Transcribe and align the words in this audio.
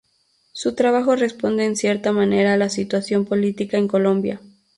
Su 0.51 0.73
trabajo 0.73 1.15
responde 1.15 1.63
en 1.63 1.75
cierta 1.75 2.11
manera 2.11 2.53
a 2.53 2.57
la 2.57 2.69
situación 2.69 3.23
política 3.23 3.77
en 3.77 3.87
Colombia. 3.87 4.41